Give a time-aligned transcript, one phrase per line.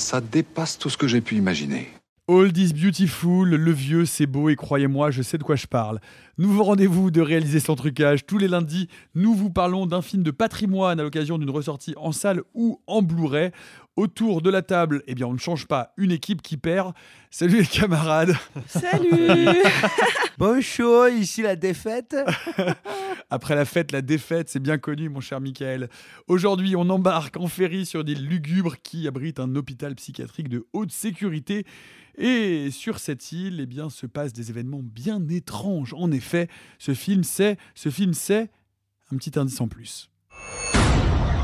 [0.00, 1.88] Ça dépasse tout ce que j'ai pu imaginer.
[2.26, 6.00] All is beautiful, le vieux c'est beau et croyez-moi, je sais de quoi je parle.
[6.38, 8.24] Nouveau rendez-vous de réaliser sans trucage.
[8.24, 12.12] Tous les lundis, nous vous parlons d'un film de patrimoine à l'occasion d'une ressortie en
[12.12, 13.50] salle ou en Blu-ray.
[13.96, 16.94] Autour de la table, eh bien, on ne change pas une équipe qui perd.
[17.30, 18.34] Salut les camarades.
[18.66, 19.58] Salut
[20.38, 22.16] Bonjour, ici la défaite.
[23.30, 25.90] Après la fête, la défaite, c'est bien connu, mon cher Michael.
[26.28, 30.92] Aujourd'hui, on embarque en ferry sur des lugubres qui abritent un hôpital psychiatrique de haute
[30.92, 31.66] sécurité.
[32.16, 35.94] Et sur cette île, eh bien, se passent des événements bien étranges.
[35.94, 38.50] En effet, ce film, c'est, ce film, c'est
[39.12, 40.10] un petit indice en plus.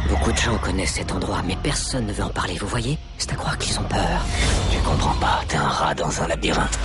[0.08, 2.98] Beaucoup de gens connaissent cet endroit, mais personne ne veut en parler, vous voyez?
[3.18, 4.24] C'est à croire qu'ils ont peur.
[4.70, 6.78] Tu comprends pas, t'es un rat dans un labyrinthe.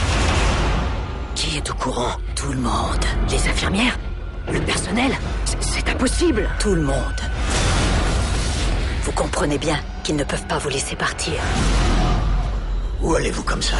[1.35, 2.15] Qui est au courant?
[2.35, 3.05] Tout le monde.
[3.29, 3.97] Les infirmières?
[4.51, 5.11] Le personnel?
[5.45, 7.21] C'est- C'est impossible Tout le monde.
[9.03, 11.33] Vous comprenez bien qu'ils ne peuvent pas vous laisser partir.
[13.01, 13.77] Où allez-vous comme ça?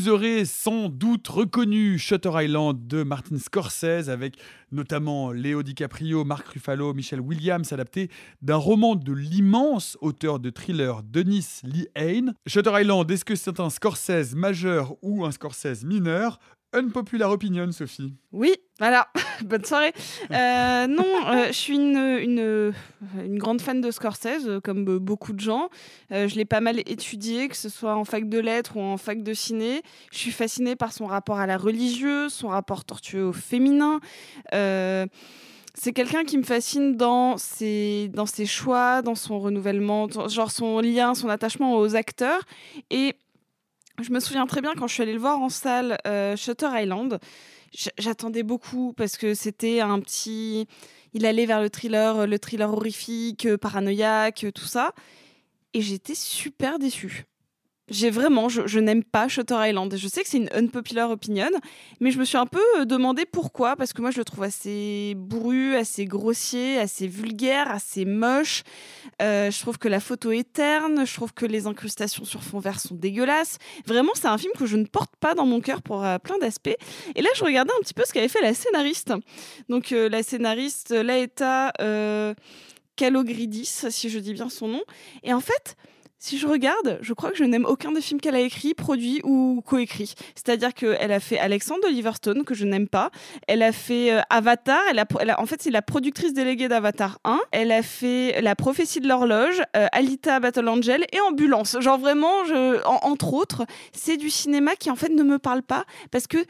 [0.00, 4.38] Vous aurez sans doute reconnu Shutter Island de Martin Scorsese avec
[4.72, 8.08] notamment Léo DiCaprio, Mark Ruffalo, Michelle Williams adapté
[8.40, 12.32] d'un roman de l'immense auteur de thriller Denis Lee Hain.
[12.46, 16.38] Shutter Island, est-ce que c'est un Scorsese majeur ou un Scorsese mineur?
[16.72, 18.14] Unpopular opinion, Sophie.
[18.32, 19.08] Oui, voilà.
[19.44, 19.92] Bonne soirée.
[20.30, 22.72] Euh, non, euh, je suis une,
[23.38, 25.68] grande fan de Scorsese, euh, comme beaucoup de gens.
[26.10, 29.22] Je l'ai pas mal étudié, que ce soit en fac de lettres ou en fac
[29.22, 29.82] de ciné.
[30.12, 34.00] Je suis fascinée par son rapport à la religieuse, son rapport tortueux au féminin.
[34.52, 40.80] C'est quelqu'un qui me fascine dans ses, dans ses choix, dans son renouvellement, genre son
[40.80, 42.42] lien, son attachement aux acteurs.
[42.90, 43.14] Et
[44.02, 46.68] je me souviens très bien quand je suis allée le voir en salle euh, Shutter
[46.72, 47.18] Island.
[47.98, 50.66] J'attendais beaucoup parce que c'était un petit.
[51.12, 54.92] Il allait vers le thriller, le thriller horrifique, euh, paranoïaque, euh, tout ça.
[55.74, 57.26] Et j'étais super déçue.
[57.90, 59.92] J'ai vraiment, je, n'aime pas Shutter Island.
[59.96, 61.50] Je sais que c'est une unpopular opinion,
[61.98, 64.44] mais je me suis un peu euh, demandé pourquoi, parce que moi je le trouve
[64.44, 68.62] assez bourru, assez grossier, assez vulgaire, assez moche.
[69.20, 72.60] Euh, je trouve que la photo est terne, je trouve que les incrustations sur fond
[72.60, 73.58] vert sont dégueulasses.
[73.86, 76.38] Vraiment, c'est un film que je ne porte pas dans mon cœur pour euh, plein
[76.38, 76.76] d'aspects.
[77.16, 79.12] Et là, je regardais un petit peu ce qu'avait fait la scénariste.
[79.68, 81.72] Donc, la scénariste Laeta
[82.94, 84.82] Kalogridis, si je dis bien son nom.
[85.22, 85.76] Et en fait,
[86.20, 89.22] si je regarde, je crois que je n'aime aucun des films qu'elle a écrit, produit
[89.24, 90.12] ou coécrit.
[90.34, 93.10] C'est-à-dire qu'elle a fait Alexandre Oliver Stone, que je n'aime pas.
[93.48, 94.82] Elle a fait euh, Avatar.
[94.90, 94.98] Elle
[95.30, 97.40] a, en fait, c'est la productrice déléguée d'Avatar 1.
[97.52, 101.80] Elle a fait La prophétie de l'horloge, euh, Alita Battle Angel et Ambulance.
[101.80, 102.42] Genre vraiment,
[102.84, 103.64] entre autres,
[103.94, 106.44] c'est du cinéma qui en fait ne me parle pas parce que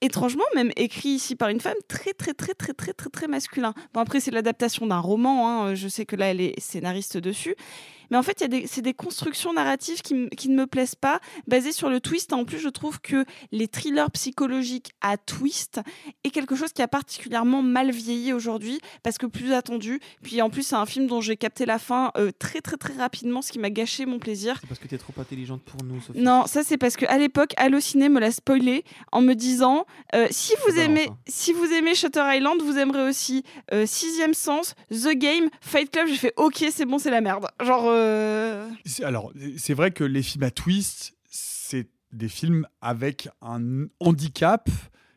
[0.00, 3.74] étrangement, même écrit ici par une femme, très, très, très, très, très, très, très masculin.
[3.92, 7.56] Bon, après, c'est l'adaptation d'un roman, hein, je sais que là, elle est scénariste dessus.
[8.10, 12.00] Mais en fait, c'est des constructions narratives qui, ne me plaisent pas, basées sur le
[12.00, 12.32] twist.
[12.32, 15.80] En plus, je trouve que les thrillers psychologiques à twist
[16.24, 20.00] est quelque chose qui a particulièrement mal vieilli aujourd'hui, parce que plus attendu.
[20.22, 22.94] Puis en plus, c'est un film dont j'ai capté la fin euh, très, très, très
[22.94, 24.56] rapidement, ce qui m'a gâché mon plaisir.
[24.60, 26.20] C'est parce que t'es trop intelligente pour nous, Sophie.
[26.20, 30.26] Non, ça c'est parce que à l'époque, Allociné me l'a spoilé en me disant euh,
[30.30, 35.14] si vous aimez, si vous aimez Shutter Island, vous aimerez aussi euh, Sixième Sens, The
[35.14, 36.08] Game, Fight Club.
[36.08, 37.46] J'ai fait ok, c'est bon, c'est la merde.
[37.60, 37.97] Genre.
[37.98, 38.70] Euh,
[39.02, 44.68] Alors, c'est vrai que les films à twist, c'est des films avec un handicap,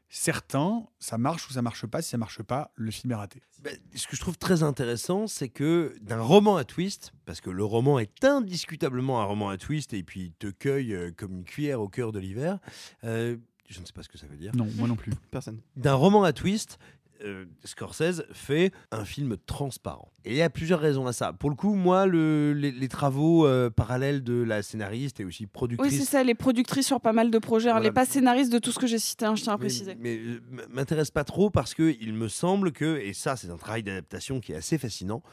[0.10, 2.02] certains, ça marche ou ça marche pas?
[2.02, 3.42] Si ça marche pas, le film est raté.
[3.64, 7.50] Ben, ce que je trouve très intéressant, c'est que d'un roman à twist, parce que
[7.50, 11.32] le roman est indiscutablement un roman à twist et puis il te cueille euh, comme
[11.34, 12.60] une cuillère au cœur de l'hiver.
[13.04, 13.38] euh,
[13.70, 14.54] je ne sais pas ce que ça veut dire.
[14.54, 15.14] Non, moi non plus.
[15.32, 15.62] Personne.
[15.78, 16.78] D'un roman à twist,
[17.24, 20.12] euh, Scorsese fait un film transparent.
[20.26, 21.34] Et il y a plusieurs raisons à ça.
[21.34, 25.44] Pour le coup, moi, le- les, les travaux euh, parallèles de la scénariste et aussi
[25.44, 27.70] Oui, productrice c'est ça, elle est productrice sur pas mal de projets.
[27.70, 27.74] hein.
[27.74, 27.90] Elle Voilà.
[27.90, 29.96] n'est pas scénariste de tout ce que j'ai cité, hein, je tiens à Mais- préciser.
[30.00, 33.58] Mais, euh, m'intéresse pas trop parce que il me semble que, et ça c'est un
[33.58, 35.24] travail d'adaptation qui est assez fascinant,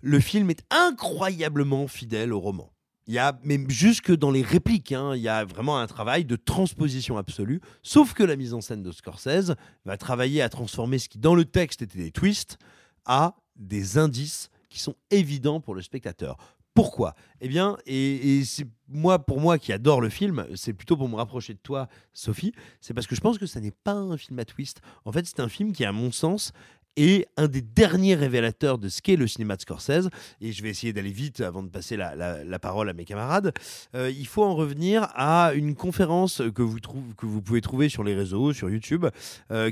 [0.00, 2.70] le film est incroyablement fidèle au roman.
[3.08, 6.26] Il y a, même jusque dans les répliques, hein, il y a vraiment un travail
[6.26, 7.60] de transposition absolue.
[7.82, 9.54] Sauf que la mise en scène de Scorsese
[9.86, 12.58] va travailler à transformer ce qui dans le texte était des twists
[13.06, 16.36] à des indices qui sont évidents pour le spectateur.
[16.74, 17.14] Pourquoi?
[17.40, 21.08] Eh bien, et, et c'est moi, pour moi qui adore le film, c'est plutôt pour
[21.08, 24.16] me rapprocher de toi, Sophie, c'est parce que je pense que ça n'est pas un
[24.16, 24.80] film à twist.
[25.04, 26.52] En fait, c'est un film qui, à mon sens,
[26.98, 30.08] est un des derniers révélateurs de ce qu'est le cinéma de Scorsese.
[30.40, 33.52] Et je vais essayer d'aller vite avant de passer la, parole à mes camarades.
[33.94, 38.52] Euh, il faut en revenir à une conférence que vous, pouvez trouver sur les réseaux,
[38.52, 39.06] sur YouTube,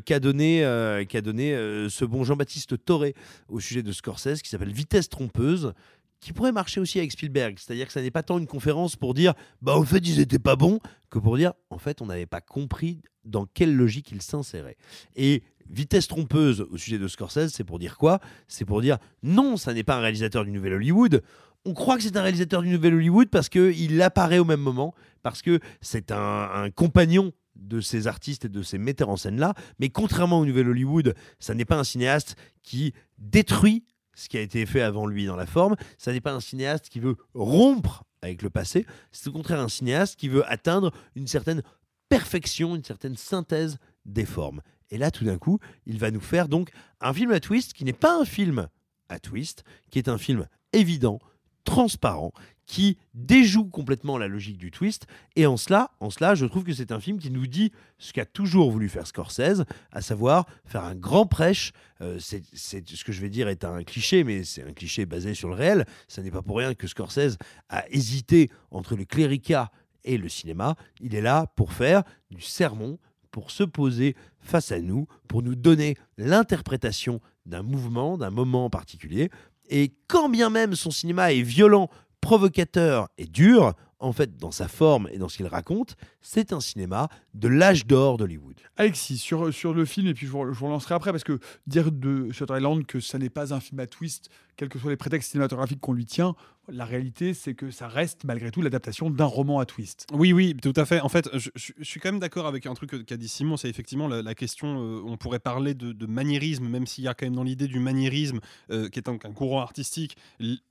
[0.05, 3.15] qu'a donné, euh, qu'a donné euh, ce bon Jean-Baptiste Toré
[3.49, 5.73] au sujet de Scorsese, qui s'appelle Vitesse trompeuse
[6.21, 7.57] qui pourrait marcher aussi avec Spielberg.
[7.59, 10.39] C'est-à-dire que ça n'est pas tant une conférence pour dire bah au fait ils étaient
[10.39, 10.81] pas bons
[11.11, 14.77] que pour dire en fait on n'avait pas compris dans quelle logique ils s'inséraient.
[15.15, 18.21] Et vitesse trompeuse au sujet de Scorsese, c'est pour dire quoi?
[18.49, 21.23] C'est pour dire non, ça n'est pas un réalisateur du nouvel Hollywood.
[21.65, 24.95] On croit que c'est un réalisateur du nouvel Hollywood parce qu'il apparaît au même moment,
[25.23, 29.41] parce que c'est un, un compagnon de ces artistes et de ces metteurs en scène
[29.41, 33.85] là, mais contrairement au nouvel Hollywood, ça n'est pas un cinéaste qui détruit
[34.17, 35.77] ce qui a été fait avant lui dans la forme.
[35.99, 38.85] Ça n'est pas un cinéaste qui veut rompre avec le passé.
[39.13, 41.63] C'est au contraire un cinéaste qui veut atteindre une certaine
[42.09, 44.63] perfection, une certaine synthèse des formes.
[44.91, 46.71] Et là, tout d'un coup, il va nous faire donc
[47.01, 48.69] un film à twist qui n'est pas un film
[49.09, 51.21] à twist, qui est un film évident,
[51.67, 52.33] transparent,
[52.67, 55.07] qui déjoue complètement la logique du twist.
[55.37, 58.13] Et en cela, en cela, je trouve que c'est un film qui nous dit ce
[58.13, 61.73] qu'a toujours voulu faire Scorsese, à savoir faire un grand prêche.
[62.01, 65.35] Euh, c'est, ce que je vais dire est un cliché, mais c'est un cliché basé
[65.35, 65.87] sur le réel.
[66.09, 69.71] Ce n'est pas pour rien que Scorsese a hésité entre le cléricat
[70.05, 70.77] et le cinéma.
[71.01, 72.99] Il est là pour faire du sermon,
[73.31, 78.71] pour se poser face à nous, pour nous donner l'interprétation d'un mouvement, d'un moment en
[78.71, 79.31] particulier.
[79.69, 81.89] Et quand bien même son cinéma est violent,
[82.21, 85.97] provocateur et dur, en fait, dans sa forme et dans ce qu'il raconte,
[86.29, 88.57] c'est un cinéma de l'âge d'or d'Hollywood.
[88.77, 91.39] Alexis, sur, sur le film, et puis je vous, je vous relancerai après, parce que
[91.67, 94.91] dire de Shutter Island que ça n'est pas un film à twist, quels que soient
[94.91, 96.35] les prétextes cinématographiques qu'on lui tient,
[96.69, 100.07] la réalité, c'est que ça reste malgré tout l'adaptation d'un roman à twist.
[100.13, 101.01] Oui, oui, tout à fait.
[101.01, 103.29] En fait, je, je- je suis quand même d'accord avec un truc que- qu'a dit
[103.29, 107.05] Simon, c'est effectivement la, la question, euh, on pourrait parler de, de maniérisme, même s'il
[107.05, 108.41] y a quand même dans l'idée du maniérisme,
[108.73, 110.17] euh, qui est un, un courant artistique,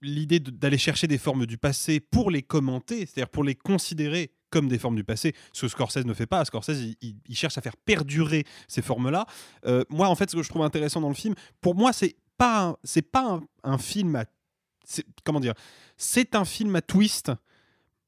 [0.01, 4.31] l'idée de- d'aller chercher des formes du passé pour les commenter, c'est-à-dire pour les considérer
[4.55, 6.45] comme des formes du passé, ce que Scorsese ne fait pas.
[6.45, 9.25] Scorsese, il, il- cherche à faire perdurer ces formes-là.
[9.65, 12.15] Euh, moi, en fait, ce que je trouve intéressant dans le film, pour moi, c'est
[12.37, 14.23] pas c'est pas un, film à
[15.25, 15.55] comment dire
[15.97, 17.31] c'est un film à twist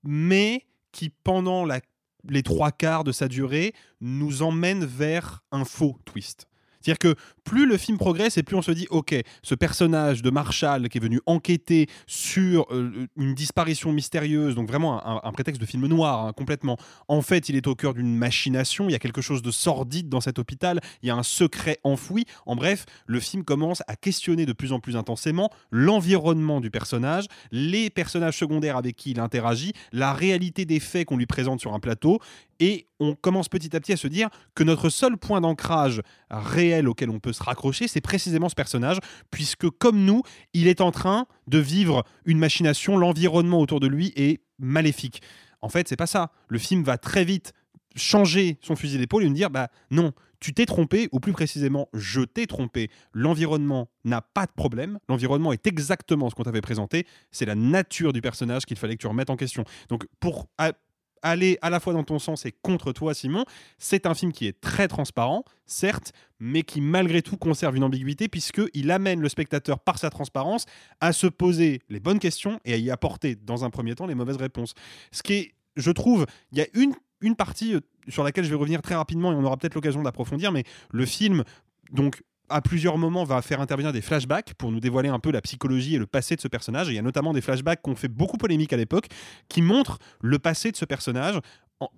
[0.03, 6.47] mais qui pendant les trois quarts de sa durée nous emmène vers un faux twist
[6.81, 7.15] c'est-à-dire que
[7.47, 10.97] plus le film progresse et plus on se dit, ok, ce personnage de Marshall qui
[10.97, 15.87] est venu enquêter sur euh, une disparition mystérieuse, donc vraiment un, un prétexte de film
[15.87, 16.75] noir hein, complètement,
[17.07, 20.09] en fait il est au cœur d'une machination, il y a quelque chose de sordide
[20.09, 23.95] dans cet hôpital, il y a un secret enfoui, en bref, le film commence à
[23.95, 29.21] questionner de plus en plus intensément l'environnement du personnage, les personnages secondaires avec qui il
[29.21, 32.19] interagit, la réalité des faits qu'on lui présente sur un plateau,
[32.59, 36.87] et on commence petit à petit à se dire que notre seul point d'ancrage réel
[36.87, 38.97] auquel on peut se raccrocher, c'est précisément ce personnage,
[39.31, 44.11] puisque comme nous, il est en train de vivre une machination, l'environnement autour de lui
[44.15, 45.21] est maléfique.
[45.61, 46.31] En fait, c'est pas ça.
[46.49, 47.53] Le film va très vite
[47.95, 51.89] changer son fusil d'épaule et nous dire bah non, tu t'es trompé, ou plus précisément,
[51.93, 52.91] je t'ai trompé.
[53.11, 54.99] L'environnement n'a pas de problème.
[55.09, 57.07] L'environnement est exactement ce qu'on t'avait présenté.
[57.31, 59.63] C'est la nature du personnage qu'il fallait que tu remettes en question.
[59.89, 60.73] Donc, pour a-
[61.21, 63.45] aller à la fois dans ton sens et contre toi, Simon,
[63.77, 68.27] c'est un film qui est très transparent, certes, mais qui malgré tout conserve une ambiguïté
[68.27, 70.65] puisqu'il amène le spectateur par sa transparence
[71.01, 74.15] à se poser les bonnes questions et à y apporter dans un premier temps les
[74.15, 74.73] mauvaises réponses.
[75.11, 78.49] Ce qui est, je trouve, il y a une, une partie euh, sur laquelle je
[78.49, 81.43] vais revenir très rapidement et on aura peut-être l'occasion d'approfondir, mais le film,
[81.91, 85.41] donc à plusieurs moments va faire intervenir des flashbacks pour nous dévoiler un peu la
[85.41, 86.87] psychologie et le passé de ce personnage.
[86.87, 89.07] Il y a notamment des flashbacks qui ont fait beaucoup polémique à l'époque,
[89.49, 91.39] qui montrent le passé de ce personnage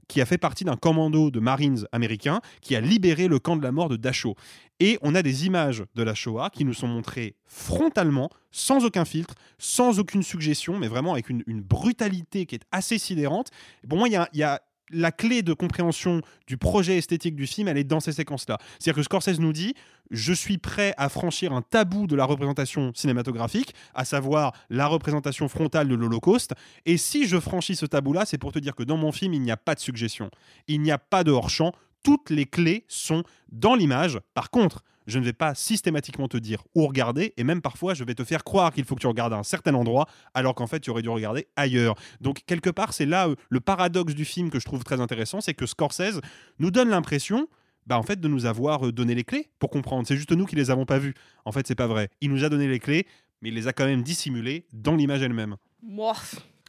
[0.08, 3.63] qui a fait partie d'un commando de Marines américains qui a libéré le camp de
[3.63, 4.36] la mort de Dachau.
[4.79, 9.06] Et on a des images de la Shoah qui nous sont montrées frontalement, sans aucun
[9.06, 13.50] filtre, sans aucune suggestion, mais vraiment avec une, brutalité qui est assez sidérante.
[13.88, 17.48] Pour moi, il y a, y a la clé de compréhension du projet esthétique du
[17.48, 18.58] film, elle est dans ces séquences-là.
[18.79, 19.75] C'est-à-dire que Scorsese nous dit
[20.12, 25.48] je suis prêt à franchir un tabou de la représentation cinématographique, à savoir la représentation
[25.48, 26.53] frontale de l'Holocauste.
[26.86, 29.41] Et si je franchis ce tabou-là, c'est pour te dire que dans mon film, il
[29.41, 30.31] n'y a pas de suggestion,
[30.67, 31.74] il n'y a pas de hors-champ.
[32.01, 34.19] Toutes les clés sont dans l'image.
[34.34, 38.03] Par contre, je ne vais pas systématiquement te dire où regarder, et même parfois, je
[38.03, 40.67] vais te faire croire qu'il faut que tu regardes à un certain endroit, alors qu'en
[40.67, 41.95] fait, tu aurais dû regarder ailleurs.
[42.21, 45.41] Donc, quelque part, c'est là euh, le paradoxe du film que je trouve très intéressant,
[45.41, 46.21] c'est que Scorsese
[46.59, 47.47] nous donne l'impression
[47.85, 50.07] bah, en fait, de nous avoir euh, donné les clés pour comprendre.
[50.07, 51.15] C'est juste nous qui les avons pas vues.
[51.43, 52.09] En fait, c'est pas vrai.
[52.21, 53.07] Il nous a donné les clés,
[53.41, 55.55] mais il les a quand même dissimulées dans l'image elle-même.
[55.81, 56.13] Moi.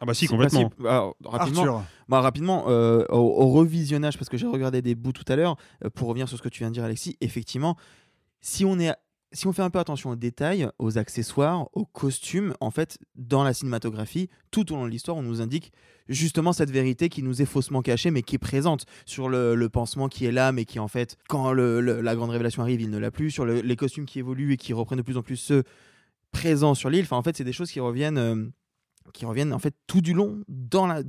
[0.00, 0.72] Ah bah si, complètement.
[0.80, 1.82] Alors, rapidement, Arthur.
[2.08, 5.56] moi, rapidement euh, au, au revisionnage, parce que j'ai regardé des bouts tout à l'heure,
[5.84, 7.76] euh, pour revenir sur ce que tu viens de dire, Alexis, effectivement,
[8.40, 8.94] si on est
[9.32, 13.44] si on fait un peu attention aux détails, aux accessoires, aux costumes, en fait, dans
[13.44, 15.72] la cinématographie, tout au long de l'histoire, on nous indique
[16.08, 20.08] justement cette vérité qui nous est faussement cachée, mais qui est présente sur le, pansement
[20.08, 23.12] qui est là, mais qui en fait, quand la grande révélation arrive, il ne l'a
[23.12, 25.62] plus, sur le- les costumes qui évoluent et qui reprennent de plus en plus ceux
[26.32, 27.04] présents sur l'île.
[27.04, 28.48] Enfin, en fait, c'est des choses qui reviennent, euh,
[29.12, 31.02] qui reviennent en fait tout du long dans,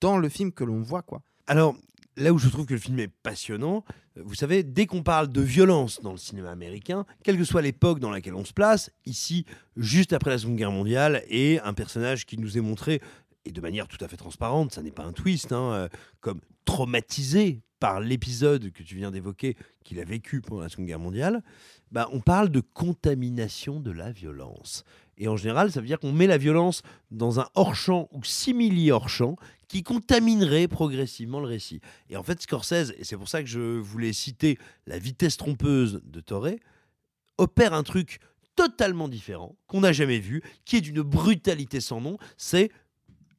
[0.00, 1.20] dans le film que l'on voit, quoi.
[1.46, 1.76] Alors,
[2.16, 3.84] là où je trouve que le film est passionnant,
[4.16, 7.62] euh, vous savez, dès qu'on parle de violence dans le cinéma américain, quelle que soit
[7.62, 9.44] l'époque dans laquelle on se place, ici,
[9.76, 13.00] juste après la Seconde Guerre mondiale, et un personnage qui nous est montré,
[13.44, 15.88] et de manière tout à fait transparente, ça n'est pas un twist, hein, euh,
[16.20, 20.98] comme traumatisé par l'épisode que tu viens d'évoquer qu'il a vécu pendant la Seconde Guerre
[20.98, 21.42] mondiale,
[21.92, 24.84] bah, on parle de contamination de la violence.
[25.18, 28.90] Et en général, ça veut dire qu'on met la violence dans un hors-champ ou simili
[28.90, 29.36] hors-champ
[29.68, 31.82] qui contaminerait progressivement le récit.
[32.08, 36.00] Et en fait, Scorsese, et c'est pour ça que je voulais citer La vitesse trompeuse
[36.06, 36.52] de Torre,
[37.36, 38.18] opère un truc
[38.56, 42.16] totalement différent, qu'on n'a jamais vu, qui est d'une brutalité sans nom.
[42.38, 42.70] C'est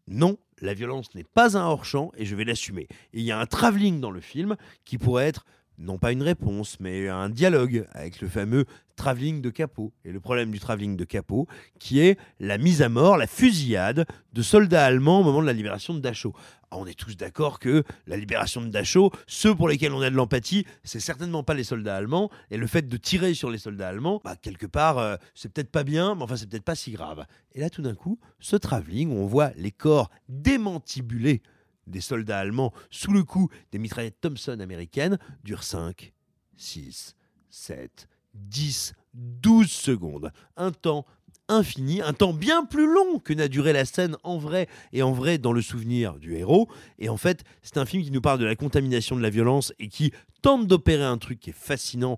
[0.07, 2.87] non, la violence n'est pas un hors-champ et je vais l'assumer.
[3.13, 5.45] Il y a un travelling dans le film qui pourrait être
[5.77, 8.65] non pas une réponse, mais un dialogue avec le fameux
[8.95, 9.93] travelling de Capot.
[10.05, 11.47] Et le problème du travelling de Capot,
[11.79, 15.53] qui est la mise à mort, la fusillade de soldats allemands au moment de la
[15.53, 16.33] libération de Dachau.
[16.71, 20.09] Ah, on est tous d'accord que la libération de Dachau, ceux pour lesquels on a
[20.09, 22.29] de l'empathie, c'est certainement pas les soldats allemands.
[22.51, 25.71] Et le fait de tirer sur les soldats allemands, bah, quelque part, euh, c'est peut-être
[25.71, 27.25] pas bien, mais enfin, c'est peut-être pas si grave.
[27.53, 31.41] Et là, tout d'un coup, ce travelling on voit les corps démantibulés
[31.87, 36.13] des soldats allemands sous le coup des mitraillettes Thompson américaines dure 5,
[36.57, 37.15] 6,
[37.49, 40.31] 7, 10, 12 secondes.
[40.57, 41.05] Un temps
[41.47, 45.11] infini, un temps bien plus long que n'a duré la scène en vrai et en
[45.11, 46.69] vrai dans le souvenir du héros.
[46.99, 49.73] Et en fait, c'est un film qui nous parle de la contamination de la violence
[49.79, 50.11] et qui
[50.41, 52.17] tente d'opérer un truc qui est fascinant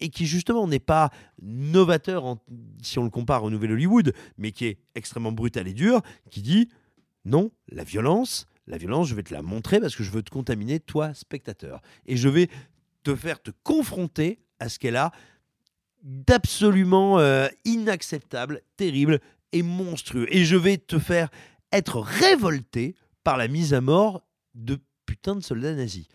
[0.00, 1.10] et qui justement n'est pas
[1.42, 2.36] novateur
[2.82, 6.42] si on le compare au Nouvel Hollywood, mais qui est extrêmement brutal et dur, qui
[6.42, 6.68] dit
[7.24, 10.30] non, la violence, la violence, je vais te la montrer parce que je veux te
[10.30, 11.80] contaminer, toi, spectateur.
[12.06, 12.48] Et je vais
[13.02, 15.12] te faire te confronter à ce qu'elle a
[16.02, 19.20] d'absolument euh, inacceptable, terrible
[19.52, 20.26] et monstrueux.
[20.30, 21.28] Et je vais te faire
[21.72, 22.94] être révolté
[23.24, 24.22] par la mise à mort
[24.54, 26.06] de putain de soldats nazis.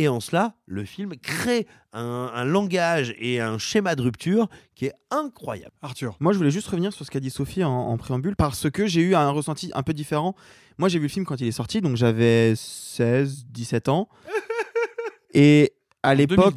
[0.00, 4.86] Et en cela, le film crée un, un langage et un schéma de rupture qui
[4.86, 5.74] est incroyable.
[5.82, 6.16] Arthur.
[6.20, 8.86] Moi, je voulais juste revenir sur ce qu'a dit Sophie en, en préambule, parce que
[8.86, 10.34] j'ai eu un ressenti un peu différent.
[10.78, 14.08] Moi, j'ai vu le film quand il est sorti, donc j'avais 16, 17 ans.
[15.34, 16.54] Et à l'époque.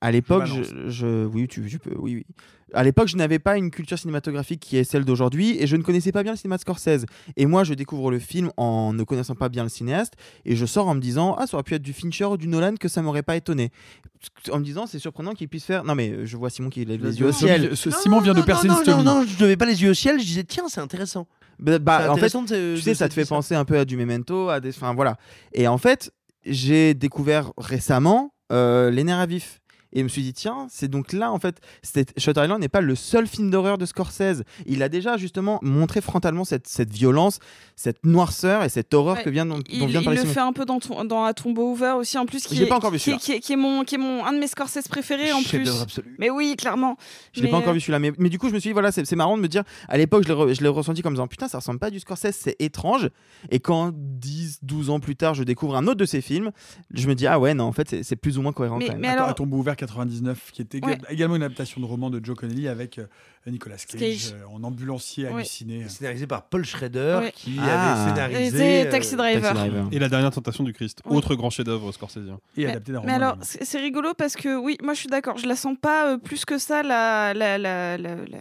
[0.00, 2.26] À l'époque, Je je, je- oui, tu, tu peux, oui, oui.
[2.74, 5.82] À l'époque, je n'avais pas une culture cinématographique qui est celle d'aujourd'hui et je ne
[5.82, 7.06] connaissais pas bien le cinéma de Scorsese.
[7.38, 10.12] Et moi, je découvre le film en ne connaissant pas bien le cinéaste
[10.44, 12.46] et je sors en me disant Ah, ça aurait pu être du Fincher ou du
[12.46, 13.70] Nolan que ça m'aurait pas étonné.
[14.52, 15.82] En me disant C'est surprenant qu'il puisse faire.
[15.82, 17.74] Non, mais je vois Simon qui lève les yeux au ciel.
[17.74, 20.20] Ce- Simon vient de percer une non, non, je levais pas les yeux au ciel,
[20.20, 21.26] je disais tiens, c'est intéressant.
[21.58, 23.96] Bah, bah, en fait, de- tu sais, ça te fait penser un peu à du
[23.96, 24.68] Memento, à des.
[24.70, 25.16] Enfin, voilà.
[25.54, 26.12] Et en fait,
[26.44, 29.60] j'ai découvert récemment euh, Les Nerfs à vif.
[29.92, 31.60] Et je me suis dit, tiens, c'est donc là, en fait,
[32.18, 34.42] Shutter Island n'est pas le seul film d'horreur de Scorsese.
[34.66, 37.38] Il a déjà justement montré frontalement cette, cette violence,
[37.74, 40.16] cette noirceur et cette horreur Ouais, que vient, dont, dont Il, vient de il le
[40.18, 40.32] Simon.
[40.32, 42.76] fait un peu dans, ton, dans A Tombeau ouvert aussi en plus qui est, pas
[42.76, 44.88] encore vu, qui, qui est, qui est mon qui est mon un de mes Scorsese
[44.88, 45.68] préférés en plus.
[46.18, 46.96] Mais oui, clairement.
[47.32, 48.92] Je l'ai pas encore vu celui-là, mais, mais du coup, je me suis dit, voilà,
[48.92, 51.14] c'est c'est marrant de me dire, à l'époque, je l'ai re- je l'ai ressenti comme
[51.14, 53.08] disant, putain, ça ressemble pas à du Scorsese, c'est étrange.
[53.50, 56.50] Et quand 10, 12 ans plus tard, je découvre un autre de ses films,
[56.92, 58.86] je me dis, ah ouais, non, en fait, c'est- c'est plus ou moins cohérent Mais-
[58.86, 59.00] quand même.
[59.00, 60.98] mais Attends, alors- à tombeau ouvert 99, qui était Ouais.
[61.08, 63.06] également une adaptation de roman de Joe Connelly avec euh,
[63.46, 64.34] Nicolas Cage, Cage.
[64.34, 65.32] euh, en ambulancier Ouais.
[65.34, 65.88] halluciné.
[65.88, 67.32] Scénarisé par Paul Schrader, Ouais.
[67.34, 67.92] qui Ah.
[68.04, 68.88] avait scénarisé.
[68.90, 69.42] Taxi euh, Driver.
[69.42, 69.88] Taxi Driver.
[69.92, 72.38] Et La dernière tentation du Christ, autre grand chef-d'œuvre scorsésien.
[72.56, 73.10] Et Mais- adapté d'un roman.
[73.10, 76.12] Mais alors, c'est rigolo parce que oui, moi je suis d'accord, je la sens pas
[76.12, 78.38] euh, plus que ça, la, la, la, la, la-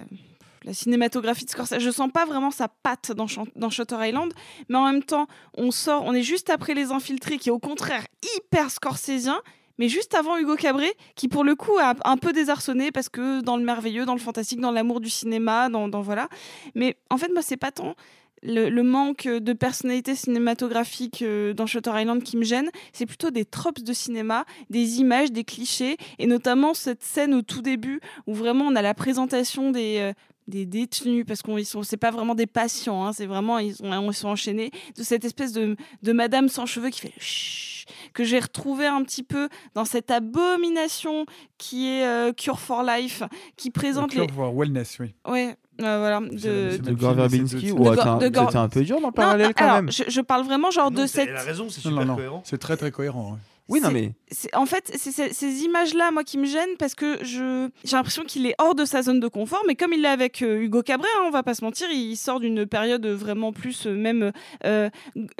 [0.64, 1.80] la cinématographie de Scorsese.
[1.80, 4.34] Je sens pas vraiment sa patte dans, dans Shutter Island,
[4.68, 7.60] mais en même temps, on sort, on est juste après Les Infiltrés, qui est au
[7.60, 8.04] contraire
[8.36, 9.40] hyper scorsésien.
[9.78, 13.42] Mais juste avant Hugo Cabret, qui pour le coup a un peu désarçonné parce que
[13.42, 16.30] dans le merveilleux, dans le fantastique, dans l'amour du cinéma, dans, dans voilà.
[16.76, 17.96] Mais en fait, moi, c'est pas tant
[18.44, 23.32] le, le manque de personnalité cinématographique euh, dans Shutter Island qui me gêne, c'est plutôt
[23.32, 28.00] des tropes de cinéma, des images, des clichés, et notamment cette scène au tout début
[28.26, 30.14] où vraiment on a la présentation des euh,
[30.48, 33.76] des détenus parce qu'on ils sont c'est pas vraiment des patients hein, c'est vraiment ils
[33.76, 37.22] sont ils sont enchaînés de cette espèce de, de madame sans cheveux qui fait le
[37.22, 41.26] chut que j'ai retrouvé un petit peu dans cette abomination
[41.58, 43.24] qui est euh, Cure for Life
[43.56, 45.14] qui présente Le les Cure for Wellness, oui.
[45.28, 49.00] ouais euh, voilà de, De même Gore Verbinski de- de Gore- un- de peu dur
[49.02, 49.92] dans le parallèle quand alors, même.
[49.92, 52.42] je, je parle vraiment genre de cette Elle a raison, c'est super non, non, cohérent.
[52.46, 53.34] c'est très très cohérent.
[53.34, 53.38] ouais.
[53.70, 54.14] Oui, non, mais
[54.54, 58.56] en fait, c'est ces images-là, moi, qui me gênent parce que j'ai l'impression qu'il est
[58.60, 59.64] hors de sa zone de confort.
[59.68, 62.16] Mais comme il est avec euh, Hugo Cabret, hein, on va pas se mentir, il
[62.18, 64.32] sort d'une période vraiment plus euh, même
[64.66, 64.90] euh,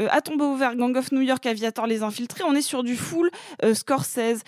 [0.10, 2.44] à tombeau ouvert, Gang of New York, Aviator, les infiltrés.
[2.46, 3.30] On est sur du full
[3.74, 4.44] Scorsese,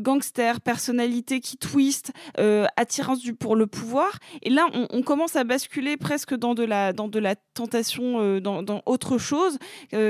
[0.00, 2.12] gangster, personnalité qui twist,
[2.76, 4.18] attirance du pour le pouvoir.
[4.42, 8.40] Et là, on, on commence à basculer presque dans de la dans de la tentation,
[8.40, 9.58] dans, dans autre chose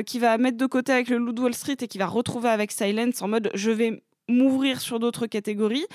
[0.06, 2.48] qui va mettre de côté avec le Loup de Wall Street et qui va retrouver
[2.48, 2.72] avec
[3.21, 5.86] En mode je vais m'ouvrir sur d'autres catégories.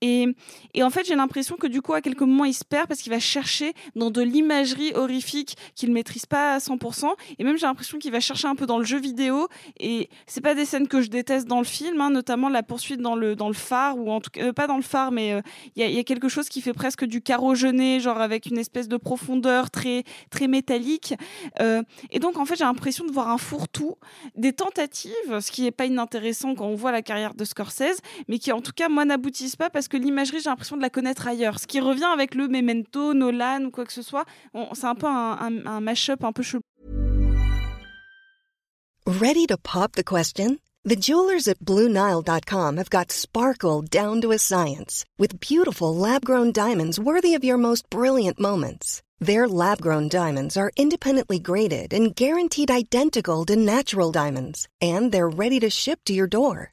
[0.00, 0.26] Et,
[0.74, 3.00] et en fait j'ai l'impression que du coup à quelques moments il se perd parce
[3.00, 7.66] qu'il va chercher dans de l'imagerie horrifique qu'il maîtrise pas à 100% et même j'ai
[7.66, 9.48] l'impression qu'il va chercher un peu dans le jeu vidéo.
[9.78, 13.00] Et c'est pas des scènes que je déteste dans le film hein, notamment la poursuite
[13.00, 15.32] dans le, dans le phare ou en tout cas euh, pas dans le phare mais
[15.32, 15.40] euh,
[15.76, 18.88] il y a quelque chose qui fait presque du carreau jeuné genre avec une espèce
[18.88, 21.14] de profondeur très très métallique.
[21.60, 23.96] Euh, et donc en fait j'ai l'impression de voir un fourre-tout
[24.36, 27.71] des tentatives, ce qui n'est pas inintéressant quand on voit la carrière de Scorsese,
[28.28, 30.90] mais qui en tout cas, moi, n'aboutissent pas parce que l'imagerie, j'ai l'impression de la
[30.90, 31.58] connaître ailleurs.
[31.58, 34.24] Ce qui revient avec le Memento, Nolan ou quoi que ce soit,
[34.72, 36.62] c'est un peu un, un, un mash-up un peu chelou.
[39.06, 40.58] Ready to pop the question?
[40.84, 46.50] The jewelers at BlueNile.com have got sparkle down to a science with beautiful lab grown
[46.50, 49.00] diamonds worthy of your most brilliant moments.
[49.20, 55.28] Their lab grown diamonds are independently graded and guaranteed identical to natural diamonds, and they're
[55.28, 56.72] ready to ship to your door.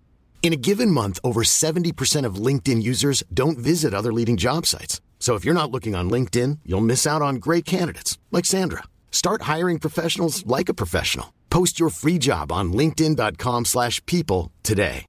[0.41, 4.99] In a given month, over 70% of LinkedIn users don't visit other leading job sites.
[5.19, 8.81] So if you're not looking on LinkedIn, you'll miss out on great candidates like Sandra.
[9.11, 11.31] Start hiring professionals like a professional.
[11.51, 15.05] Post your free job on linkedin.com/people today.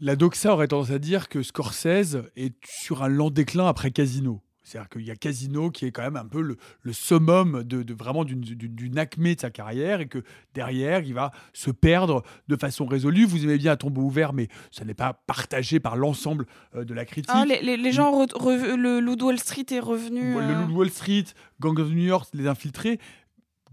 [0.00, 4.40] La doxa aurait tendance à dire que Scorsese est sur un lent déclin après Casino.
[4.66, 7.82] C'est-à-dire qu'il y a Casino qui est quand même un peu le, le summum de,
[7.82, 10.22] de vraiment d'une- acmé de sa carrière et que
[10.54, 13.26] derrière, il va se perdre de façon résolue.
[13.26, 16.94] Vous aimez bien à tombeau ouvert, mais ça n'est pas partagé par l'ensemble euh, de
[16.94, 17.30] la critique.
[17.32, 20.32] Ah, les, les- les gens, re- re- le Loup de Wall Street est revenu.
[20.34, 21.24] Le euh, Loup de Wall Street,
[21.60, 22.98] Gang of New York, Les Infiltrés,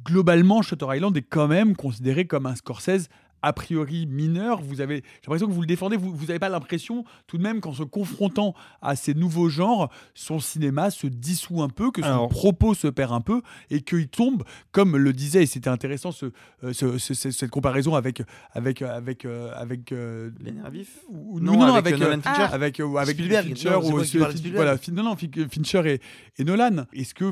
[0.04, 3.08] globalement, Shutter Island est quand même considéré comme un Scorsese
[3.42, 4.62] a priori mineur.
[4.62, 5.98] Vous avez, j'ai l'impression que vous le défendez.
[5.98, 10.40] Vous n'avez pas l'impression, tout de même, qu'en se confrontant à ces nouveaux genres, son
[10.40, 14.08] cinéma se dissout un peu, que son Alors- propos se perd un peu et qu'il
[14.08, 16.28] tombe, comme le disait, et c'était intéressant ce,
[16.64, 18.22] euh, ce- ce- ce- cette comparaison avec
[18.54, 22.18] avec avec euh, avec euh, Les nerfs vifs ou- Non, non, avec, avec, euh, Nolan
[22.20, 22.54] euh, Fincher.
[22.54, 23.48] avec, euh, avec Spielberg.
[23.48, 24.36] Fincher Non, ou Spielberg.
[24.56, 26.02] voilà, Fin- non, non, Fin- Fincher et,
[26.42, 26.86] et Nolan.
[26.94, 27.32] Est-ce que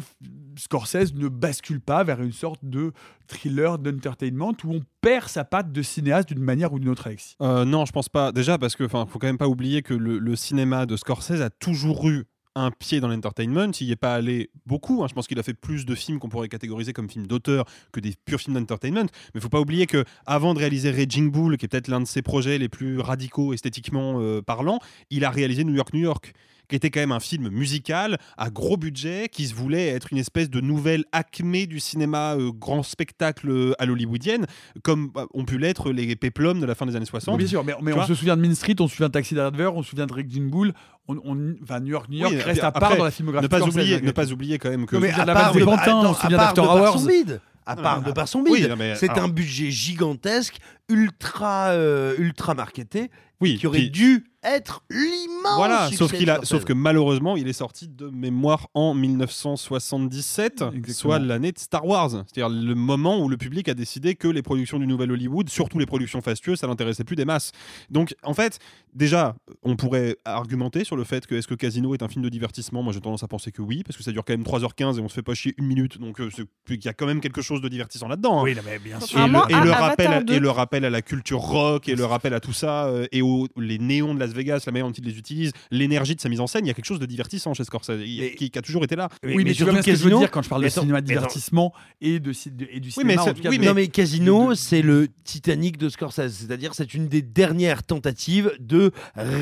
[0.58, 2.92] Scorsese ne bascule pas vers une sorte de
[3.28, 7.36] thriller d'entertainment où on perd sa patte de d'une manière ou d'une autre, Alexis?
[7.42, 8.32] Euh, non, je pense pas.
[8.32, 11.50] Déjà parce que, faut quand même pas oublier que le, le cinéma de Scorsese a
[11.50, 13.72] toujours eu un pied dans l'entertainment.
[13.80, 15.04] Il n'y est pas allé beaucoup.
[15.04, 15.08] hein.
[15.08, 18.00] Je pense qu'il a fait plus de films qu'on pourrait catégoriser comme films d'auteur que
[18.00, 19.06] des purs films d'entertainment.
[19.34, 22.08] Mais faut pas oublier que avant de réaliser Raging Bull, qui est peut-être l'un de
[22.08, 26.34] ses projets les plus radicaux esthétiquement euh, parlant, il a réalisé New York, New York
[26.70, 30.20] qui était quand même un film musical à gros budget, qui se voulait être une
[30.20, 34.46] espèce de nouvelle acmé du cinéma euh, grand spectacle euh, à l'hollywoodienne,
[34.84, 37.34] comme euh, ont pu l'être les péplums de la fin des années 60.
[37.34, 39.14] Oui, bien sûr, mais, mais on se souvient de Mean Street, on se souvient de
[39.14, 40.74] Taxi Driver, on se souvient de Raging Bull.
[41.08, 43.44] On, on- enfin, New York, New York Oui, reste à après, part dans la filmographie.
[43.46, 44.96] Ne pas, oublier, ne pas oublier quand même que.
[44.96, 47.40] Mais à la part de, attends, on se à souvient d'After Hours.
[47.66, 52.54] à part mais- de par son bide, c'est alors- un budget gigantesque, ultra, euh, ultra
[52.54, 53.10] marketé,
[53.42, 56.50] Oui, qui aurait puis- dû être l'immense Voilà, sauf, de qu'il a, Scorsese.
[56.50, 62.10] sauf que malheureusement, il est sorti de mémoire en 1977, soit l'année de Star Wars.
[62.12, 65.80] C'est-à-dire le moment où le public a décidé que les productions du Nouvel Hollywood, surtout
[65.80, 67.52] les productions fastueuses, ça n'intéressait plus des masses.
[67.90, 68.60] Donc, en fait,
[68.94, 72.30] déjà, on pourrait argumenter sur le fait que est-ce que Casino est un film de
[72.30, 72.84] divertissement?
[72.84, 75.02] Moi, j'ai tendance à penser que oui, parce que ça dure quand même 3h15 et
[75.02, 76.30] on se fait pas chier une minute, donc euh,
[76.70, 78.40] il y a quand même quelque chose de divertissant là-dedans.
[78.40, 78.44] hein.
[78.44, 79.20] Oui, mais bien Et sûr.
[79.28, 80.34] le, et le rappel, 2.
[80.34, 83.22] et le rappel à la culture rock et le rappel à tout ça euh, et
[83.22, 86.30] aux les néons de Las Vegas, la manière dont ils les utilisent, l'énergie de sa
[86.30, 88.60] mise en scène, il y a quelque chose de divertissant chez Scorsese il- qui, qui
[88.60, 89.10] a toujours été là.
[89.24, 91.02] Oui, mais, tu vois bien ce que je veux dire quand je parle de cinéma
[91.02, 93.24] de divertissement et, de, ci- de- et du Oui, mais cinéma.
[93.24, 96.74] c'est- en tout cas, oui, de- non mais Casino, c'est le Titanic de Scorsese, c'est-à-dire
[96.74, 98.92] c'est une des dernières tentatives de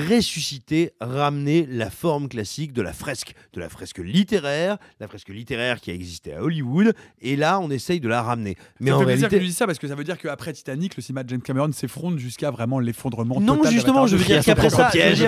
[0.10, 5.80] ressusciter, ramener la forme classique de la fresque, de la fresque littéraire, la fresque littéraire
[5.82, 8.56] qui a existé à Hollywood, et là on essaye de la ramener.
[8.80, 10.54] Mais ça en fait plaisir que tu dises ça parce que ça veut dire qu'après
[10.54, 14.26] Titanic, le cinéma de James Cameron s'effondre jusqu'à vraiment l'effondrement Non, total justement, je veux
[14.26, 15.22] dire qu'après Piège.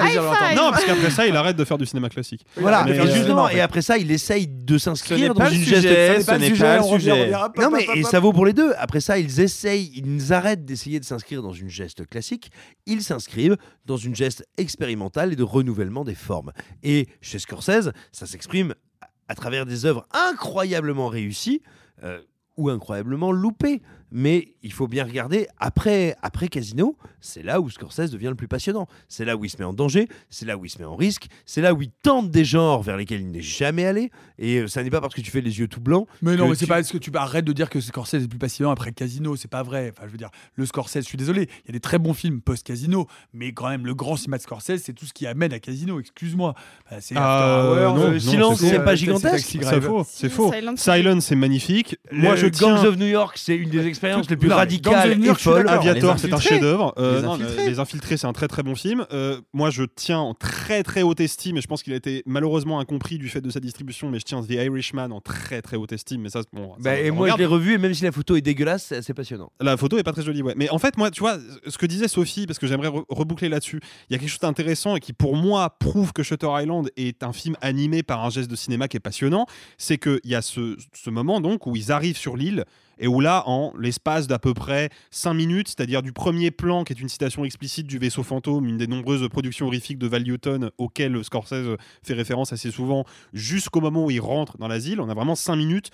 [0.55, 2.45] Non, parce qu'après ça, il arrête de faire du cinéma classique.
[2.55, 5.81] Voilà, Mais, mais euh, justement, et après ça, il essaye de s'inscrire dans une geste.
[5.81, 7.31] sujet, ce n'est pas le sujet.
[7.57, 8.73] Non, mais et ça vaut pour les deux.
[8.77, 12.51] Après ça, ils essayent, ils arrêtent d'essayer de s'inscrire dans une geste classique.
[12.85, 16.51] Ils s'inscrivent dans une geste expérimentale et de renouvellement des formes.
[16.83, 21.61] Et chez Scorsese, ça s'exprime à- à travers des œuvres incroyablement réussies.
[22.03, 22.19] euh,
[22.55, 23.81] ou incroyablement loupées.
[24.11, 28.47] Mais il faut bien regarder, après, après Casino, c'est là où Scorsese devient le plus
[28.47, 28.87] passionnant.
[29.07, 30.95] C'est là où il se met en danger, c'est là où il se met en
[30.95, 34.09] risque, c'est là où il tente des genres vers lesquels il n'est jamais allé.
[34.39, 36.07] Et euh, ça n'est pas parce que tu fais les yeux tout blancs.
[36.21, 36.79] Mais non, mais c'est tu- pas.
[36.79, 39.63] Est-ce que tu arrêtes de dire que Scorsese est plus passionnant après Casino C'est pas
[39.63, 39.91] vrai.
[39.95, 41.01] Enfin, je veux dire, le Scorsese.
[41.03, 41.43] Je suis désolé.
[41.65, 44.41] Il y a des très bons films post-Casino, mais quand même, le grand cinéma de
[44.43, 45.99] Scorsese, c'est tout ce qui amène à Casino.
[45.99, 46.53] Excuse-moi.
[46.89, 49.45] Bah, c'est After Hours, non, non, Silence, c'est pas gigantesque.
[49.61, 50.51] C'est faux, c'est faux.
[50.75, 51.97] Silence, c'est magnifique.
[52.11, 52.75] Moi, je Le tiens.
[52.75, 55.67] Gangs of New York, c'est une des expériences les plus radicales et folles.
[55.67, 56.93] Aviator, c'est un chef-d'œuvre.
[56.97, 57.21] Euh,
[57.65, 58.17] Les Infiltrés.
[58.17, 59.05] C'est un très très bon film.
[59.11, 62.23] Euh, moi, je tiens en très très haute estime, et je pense qu'il a été
[62.25, 65.75] malheureusement incompris du fait de sa distribution, mais je tiens The Irishman en très très
[65.77, 66.21] haute estime.
[66.21, 66.73] Mais ça, bon.
[66.79, 69.51] Bah, et moi, je l'ai revu, et même si la photo est dégueulasse, c'est passionnant.
[69.59, 70.53] La photo est pas très jolie, ouais.
[70.55, 73.49] Mais en fait, moi, tu vois, ce que disait Sophie, parce que j'aimerais re- reboucler
[73.49, 76.89] là-dessus, il y a quelque chose d'intéressant et qui, pour moi, prouve que Shutter Island
[76.97, 79.45] est un film animé par un geste de cinéma qui est passionnant.
[79.77, 82.65] C'est qu'il y a ce, ce moment, donc, où ils arrivent sur l'île
[82.99, 86.93] et où là, en l'espace d'à peu près 5 minutes, c'est-à-dire du premier plan, qui
[86.93, 90.71] est une citation explicite du vaisseau fantôme, une des nombreuses productions horrifiques de Val Newton
[90.77, 95.13] auxquelles Scorsese fait référence assez souvent, jusqu'au moment où ils rentrent dans l'asile, on a
[95.13, 95.89] vraiment 5 minutes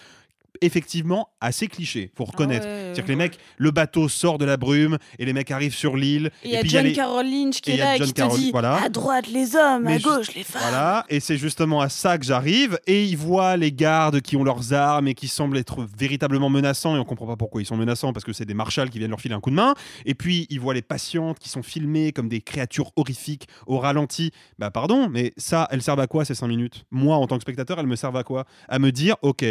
[0.61, 2.65] effectivement assez cliché, faut reconnaître.
[2.67, 2.81] Ah ouais.
[2.85, 5.95] C'est-à-dire que les mecs, le bateau sort de la brume et les mecs arrivent sur
[5.97, 6.31] l'île.
[6.43, 8.07] Et il y a puis John les- Carroll Lynch qui et est là et John
[8.07, 8.83] qui te dit voilà.
[8.83, 10.61] à droite les hommes, Mais à gauche les femmes.
[10.63, 12.79] Voilà, et c'est justement à ça que j'arrive.
[12.87, 16.95] Et ils voient les gardes qui ont leurs armes et qui semblent être véritablement menaçants.
[16.95, 19.09] Et on comprend pas pourquoi ils sont menaçants parce que c'est des marshals qui viennent
[19.11, 19.73] leur filer un coup de main.
[20.05, 24.31] Et puis ils voient les patientes qui sont filmées comme des créatures horrifiques au ralenti.
[24.59, 26.83] Bah pardon, mais ça, elles servent à quoi ces 5 minutes?
[26.91, 28.45] Moi, en tant que spectateur, elles me servent à quoi?
[28.67, 29.45] À me dire, ok,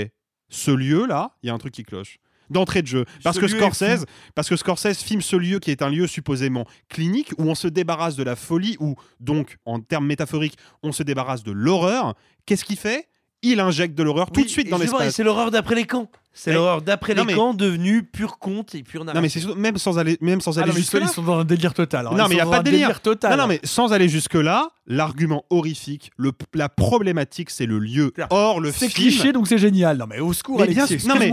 [0.49, 2.19] ce lieu-là, il y a un truc qui cloche.
[2.51, 3.05] D'entrée de jeu.
[3.23, 4.05] Parce Ce que Scorsese,
[4.35, 7.69] parce que Scorsese filme ce lieu qui est un lieu supposément clinique où on se
[7.69, 12.15] débarrasse de la folie, où donc en termes métaphoriques on se débarrasse de l'horreur.
[12.45, 13.09] Qu'est-ce qu'il fait?
[13.45, 15.15] Il injecte de l'horreur tout de suite dans l'espace.
[15.15, 16.09] C'est l'horreur d'après les camps.
[16.37, 19.21] C'est l'horreur d'après les mais- camps devenue pur conte et pure narration.
[19.21, 21.05] Non mais c'est surtout- même sans aller même sans Ah aller jusque sont- là.
[21.09, 22.09] ils sont dans un délire total.
[22.09, 22.11] hein.
[22.13, 23.31] Non Ils mais il y a pas de délire total.
[23.33, 28.13] Non non mais sans aller jusque là, l'argument horrifique, le, la problématique c'est le lieu.
[28.31, 29.97] Or le C'est cliché donc c'est génial.
[29.97, 31.07] Non mais au secours, Mais Alexis.
[31.07, 31.31] non, mais-.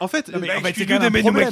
[0.00, 1.50] En fait, Non, mais en fait, c'est quand même un.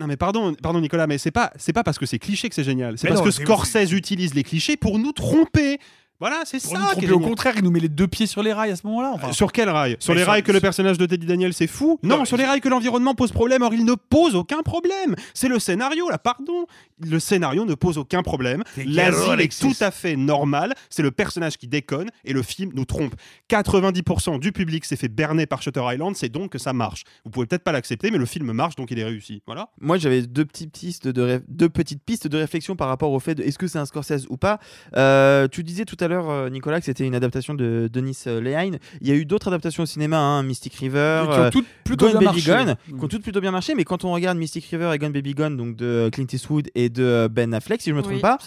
[0.00, 2.54] Non mais pardon, pardon Nicolas, mais c'est pas c'est pas parce que c'est cliché que
[2.56, 2.98] c'est génial.
[2.98, 5.78] C'est parce non, que Scorsese utilise les clichés pour nous tromper.
[6.24, 6.78] Voilà, c'est ça.
[6.78, 8.70] nous qui est tromper, au contraire, il nous met les deux pieds sur les rails
[8.70, 9.10] à ce moment-là.
[9.12, 9.96] Enfin, Sur quel rail?
[9.98, 11.98] Sur Mais les sur- rails que le personnage de Teddy Daniel c'est fou?
[12.02, 13.60] Non, Non, sur les rails que l'environnement pose problème.
[13.60, 15.16] Or, il ne pose aucun problème.
[15.34, 16.64] C'est le scénario, là, pardon.
[16.98, 18.62] Le scénario ne pose aucun problème.
[18.86, 20.72] L'asile est tout à fait normal.
[20.88, 23.14] C'est le personnage qui déconne et le film nous trompe.
[23.50, 27.02] 90% du public s'est fait berner par Shutter Island, c'est donc que ça marche.
[27.26, 29.42] Vous pouvez peut-être pas l'accepter, mais le film marche, donc il est réussi.
[29.46, 29.68] Voilà.
[29.78, 33.34] Moi, j'avais deux petites pistes de deux petites pistes de réflexion par rapport au fait
[33.34, 34.58] de est-ce que c'est un Scorsese ou pas.
[34.96, 38.16] Euh, tu disais tout à l'heure l'heure, euh, Nicolas, que c'était une adaptation de Denis
[38.26, 38.78] euh, Lehane.
[39.00, 41.66] Il y a eu d'autres adaptations au cinéma, hein, Mystic River, Qui ont euh, toutes
[41.84, 42.64] plutôt Gone bien Baby marché.
[42.64, 42.98] Gone, Mm.
[42.98, 43.74] qui ont toutes plutôt bien marché.
[43.74, 46.88] Mais quand on regarde Mystic River et Gone Baby Gone, donc de Clint Eastwood et
[46.88, 48.38] de Ben Affleck, si je me trompe Oui, pas.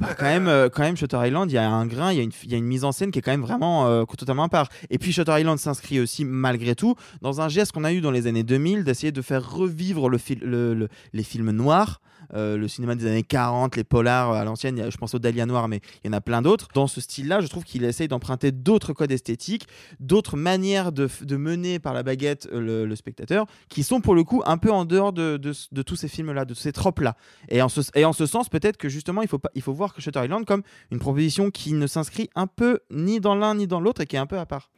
[0.00, 2.48] Bah, quand même, euh, quand même, Shutter Island, il y a un grain, il y,
[2.50, 4.68] y a une mise en scène qui est quand même vraiment euh, totalement à part.
[4.90, 8.10] Et puis Shutter Island s'inscrit aussi, malgré tout, dans un geste qu'on a eu dans
[8.10, 12.00] les années 2000 d'essayer de faire revivre le les films noirs.
[12.34, 15.68] euh, le cinéma des années 40, les polars à l'ancienne, je pense au Dahlia Noir,
[15.68, 16.66] mais il y en a plein d'autres.
[16.74, 19.68] Dans ce style-là, je trouve qu'il essaye d'emprunter d'autres codes esthétiques,
[20.00, 24.42] d'autres manières de, de mener par la baguette le, spectateur, qui sont pour le coup
[24.44, 27.16] un peu en dehors de, de- de tous ces films-là, de ces tropes-là.
[27.48, 29.74] Et en ce, et en ce sens, peut-être que justement, il faut, pas, il faut
[29.76, 33.66] voir Shutter Island comme une proposition qui ne s'inscrit un peu ni dans l'un ni
[33.66, 34.70] dans l'autre et qui est un peu à part.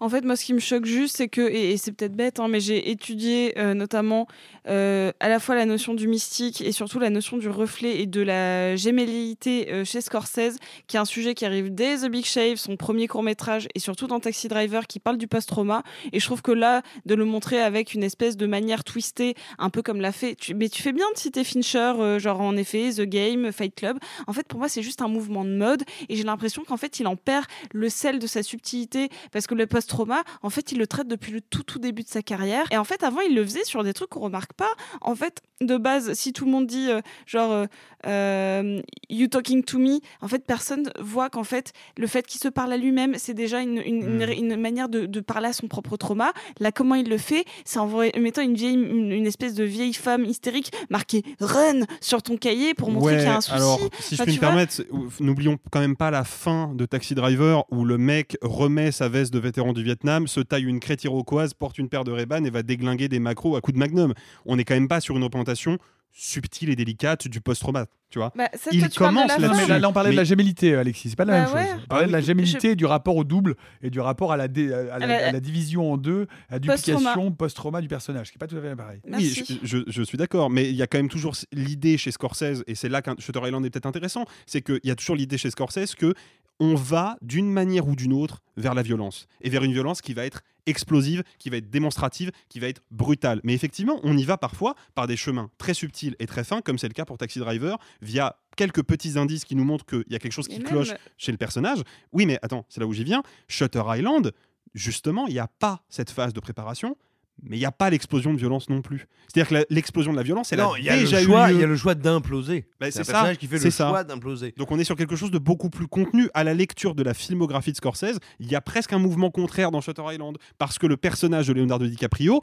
[0.00, 2.48] En fait, moi, ce qui me choque juste, c'est que, et, c'est peut-être bête, hein,
[2.48, 4.26] mais j'ai étudié euh, notamment
[4.68, 8.06] euh, à la fois la notion du mystique et surtout la notion du reflet et
[8.06, 12.24] de la gémellité euh, chez Scorsese, qui est un sujet qui arrive dès The Big
[12.24, 15.82] Shave, son premier court-métrage, et surtout dans Taxi Driver, qui parle du post-trauma.
[16.12, 19.70] Et je trouve que là, de le montrer avec une espèce de manière twistée, un
[19.70, 20.36] peu comme l'a fait.
[20.54, 23.98] Mais tu fais bien de citer Fincher, genre en effet, The Game, Fight Club.
[24.26, 27.00] En fait, pour moi, c'est juste un mouvement de mode, et j'ai l'impression qu'en fait,
[27.00, 30.78] il en perd le sel de sa subtilité, parce que le post-trauma, en fait, il
[30.78, 32.66] le traite depuis le tout tout début de sa carrière.
[32.70, 34.70] Et en fait, avant, il le faisait sur des trucs qu'on remarque pas.
[35.00, 37.66] En fait, de base, si tout le monde dit euh, genre euh,
[38.06, 42.48] euh, you talking to me, en fait, personne voit qu'en fait, le fait qu'il se
[42.48, 45.66] parle à lui-même, c'est déjà une, une, une- une manière de, de parler à son
[45.66, 46.32] propre trauma.
[46.60, 47.86] Là, comment il le fait, c'est en
[48.18, 52.74] mettant une vieille, une, une espèce de vieille femme hystérique marquée run sur ton cahier
[52.74, 53.54] pour montrer Ouais, qu'il y a un souci.
[53.56, 54.82] alors, si je Tu me permettre,
[55.20, 59.32] n'oublions quand même pas la fin de Taxi Driver où le mec remet sa veste
[59.32, 62.50] de vétéran du Vietnam, se taille une crête iroquoise, porte une paire de Ray-Ban et
[62.50, 64.14] va déglinguer des macros à coups de magnum.
[64.44, 65.78] On n'est quand même pas sur une représentation
[66.18, 68.32] subtile et délicate du post-trauma, tu vois.
[68.34, 69.30] Bah, ça, Il toi, tu commence.
[69.38, 71.10] Mais là, là, on parlait de la gémellité, Alexis.
[71.10, 71.72] C'est pas la Bah même ouais.
[71.72, 71.80] chose.
[71.84, 74.48] On parlait de la Je- gémellité, du rapport au double et du rapport à la,
[74.48, 76.98] dé- à la, À la- à la division en deux, à la Post-trauma.
[77.10, 79.00] duplication post-trauma du personnage, qui n'est pas tout à fait pareil.
[79.12, 82.10] Oui, je, je- je suis d'accord, mais il y a quand même toujours l'idée chez
[82.12, 85.16] Scorsese, et c'est là qu'un Shutter Island est peut-être intéressant, c'est qu'il y a toujours
[85.16, 86.14] l'idée chez Scorsese que
[86.60, 90.14] on va d'une manière ou d'une autre vers la violence, et vers une violence qui
[90.14, 93.40] va être explosive, qui va être démonstrative, qui va être brutale.
[93.44, 96.76] Mais effectivement, on y va parfois par des chemins très subtils et très fins, comme
[96.78, 100.16] c'est le cas pour Taxi Driver, via quelques petits indices qui nous montrent qu'il y
[100.16, 101.82] a quelque chose qui même- cloche chez le personnage.
[102.12, 103.22] Oui, mais attends, c'est là où j'y viens.
[103.48, 104.32] Shutter Island,
[104.74, 106.96] justement, il n'y a pas cette phase de préparation.
[107.42, 109.06] Mais il n'y a pas l'explosion de violence non plus.
[109.28, 111.48] C'est-à-dire que l'explosion de la violence, elle Non, a y a, déjà le eu choix,
[111.48, 111.54] lieu.
[111.56, 112.66] il y a le choix d'imploser.
[112.80, 113.12] Bah, c'est un ça.
[113.12, 113.88] personnage qui fait le ça.
[113.88, 114.54] choix d'imploser.
[114.56, 116.28] Donc on est sur quelque chose de beaucoup plus contenu.
[116.34, 119.70] À la lecture de la filmographie de Scorsese, il y a presque un mouvement contraire
[119.70, 120.38] dans Shutter Island.
[120.58, 122.40] Parce que le personnage de Leonardo DiCaprio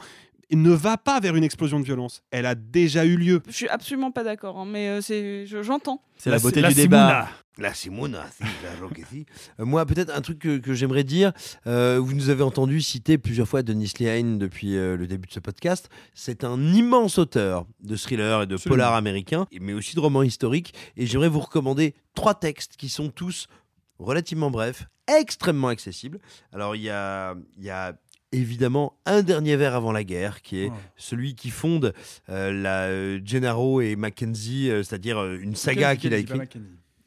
[0.51, 2.21] ne va pas vers une explosion de violence.
[2.29, 3.41] Elle a déjà eu lieu.
[3.47, 6.03] Je suis absolument pas d'accord, hein, mais euh, j'entends.
[6.23, 7.27] C'est la beauté du débat.
[7.57, 9.25] La Simona, si, claro que si.
[9.59, 11.33] Euh, moi, peut-être un truc que, que j'aimerais dire.
[11.67, 15.33] euh, vous nous avez entendu citer plusieurs fois Denis Lehane depuis euh, le début de
[15.33, 15.89] ce podcast.
[16.15, 18.75] C'est un immense auteur de thrillers et de Absolument.
[18.75, 20.73] polars américains, mais aussi de romans historiques.
[20.95, 23.47] Et j'aimerais vous recommander trois textes qui sont tous
[23.99, 24.85] relativement brefs,
[25.19, 26.19] extrêmement accessibles.
[26.53, 27.93] Alors, il y a, il y a
[28.33, 30.75] évidemment un dernier verre avant la guerre, qui est Oh.
[30.97, 31.93] celui qui fonde
[32.29, 36.57] euh, la euh, Gennaro et Mackenzie, euh, c'est-à-dire euh, une saga qu'il a écrite.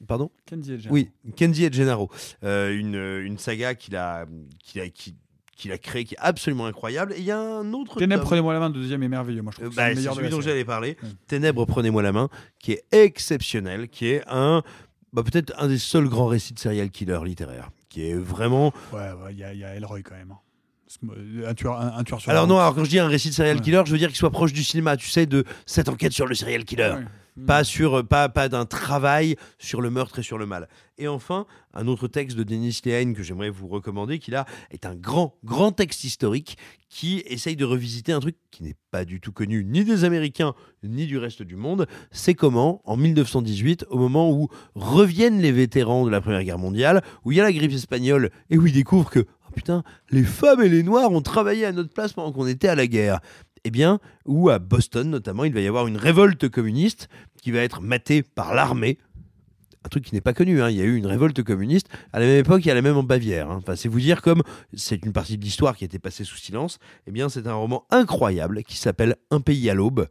[0.07, 0.31] Pardon?
[0.47, 0.95] Kenzie et Gennaro.
[0.95, 2.11] Oui, Kenzie et Gennaro.
[2.45, 2.95] Euh, une,
[3.27, 4.27] une saga qu'il a,
[4.63, 5.15] qu'il a, qui-
[5.57, 7.15] qu'il a créée qui est absolument incroyable.
[7.15, 7.99] Et il y a un autre.
[7.99, 9.41] Ténèbres, prenez-moi la main, le deuxième est merveilleux.
[9.41, 10.99] Moi, je trouve que bah, c'est le c'est meilleur de celui dont j'allais parler.
[11.29, 12.29] Ténèbres, prenez-moi la main,
[12.61, 14.63] qui est exceptionnel, qui est un.
[15.15, 18.75] bah, peut-être un des seuls grands récits de serial killer littéraire, qui est vraiment.
[18.93, 20.35] Ouais, ouais, il y, a- il y a Elroy quand même.
[21.11, 23.09] Euh, Un tueur, un, un tueur sur la Alors non, alors quand je dis un
[23.09, 23.63] récit de serial Ouais.
[23.63, 26.27] killer, je veux dire qu'il soit proche du cinéma, tu sais, de cette enquête sur
[26.27, 26.95] le serial killer.
[26.97, 27.05] Ouais.
[27.47, 30.69] Pas, sur, pas, pas d'un travail sur le meurtre et sur le mal.
[30.97, 31.45] Et enfin,
[31.75, 35.37] un autre texte de Denis Lehane que j'aimerais vous recommander, qui là est un grand,
[35.45, 36.57] grand texte historique
[36.89, 40.55] qui essaye de revisiter un truc qui n'est pas du tout connu ni des Américains
[40.83, 41.87] ni du reste du monde.
[42.11, 47.03] C'est comment, en 1918, au moment où reviennent les vétérans de la Première Guerre mondiale,
[47.27, 50.63] où il y a la grippe espagnole et où ils découvrent que, putain, les femmes
[50.63, 53.21] et les noirs ont travaillé à notre place pendant qu'on était à la guerre.
[53.65, 57.09] Eh bien, où à Boston notamment, il va y avoir une révolte communiste
[57.43, 58.99] qui va être matée par l'armée.
[59.85, 60.69] Un truc qui n'est pas connu, hein.
[60.71, 62.97] il y a eu une révolte communiste à la même époque et à la même
[62.97, 63.51] en Bavière.
[63.51, 63.61] hein.
[63.77, 64.43] C'est vous dire comme
[64.75, 66.79] c'est une partie de l'histoire qui a été passée sous silence.
[67.07, 70.07] Eh bien, c'est un roman incroyable qui s'appelle Un pays à l'aube.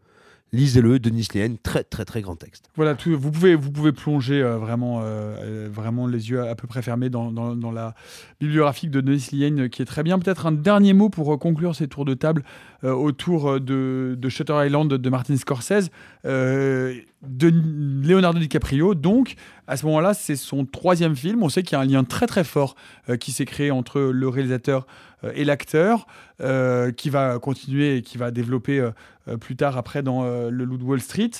[0.53, 2.69] Lisez-le, Denis Lehane, très très très grand texte.
[2.75, 6.67] Voilà, tout- vous, pouvez, vous pouvez plonger euh, vraiment, euh, vraiment les yeux à peu
[6.67, 7.31] près fermés dans,
[7.71, 7.93] la
[8.39, 10.17] bibliographique de Denis Lehane euh, qui est très bien.
[10.19, 12.43] Peut-être un dernier mot pour conclure ces tours de table
[12.83, 15.89] autour de, de Shutter Island de Martin Scorsese.
[16.23, 18.93] De Leonardo DiCaprio.
[18.93, 19.33] Donc,
[19.65, 21.41] à ce moment-là, c'est son troisième film.
[21.41, 22.75] On sait qu'il y a un lien très très fort
[23.19, 24.85] qui s'est créé entre le réalisateur
[25.33, 26.05] et l'acteur,
[26.41, 28.91] euh, qui va continuer et qui va développer euh,
[29.27, 31.31] euh, plus tard après dans euh, Le Loup de Wall Street.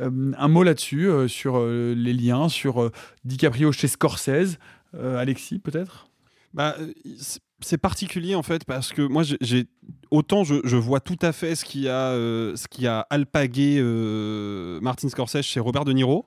[0.00, 2.90] Euh, un mot là-dessus, euh, sur euh, les liens, sur euh,
[3.24, 4.58] DiCaprio chez Scorsese.
[4.94, 6.08] Euh, Alexis, peut-être?
[6.52, 7.40] Bah, euh, c'est-
[7.80, 9.66] particulier en fait parce que moi j'ai-
[10.10, 14.78] autant je, vois tout à fait ce qui a euh, ce qui a alpagué euh,
[14.82, 16.26] Martin Scorsese chez Robert De Niro.